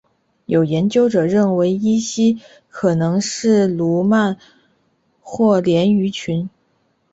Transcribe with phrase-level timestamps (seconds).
[0.47, 2.39] 有研究者认为依西
[2.71, 4.35] 可能是鲈鳗
[5.21, 6.49] 或鲢鱼群。